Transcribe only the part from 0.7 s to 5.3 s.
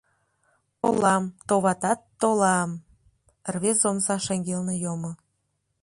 —Толам, товатат, толам,— рвезе омса шеҥгелне йомо.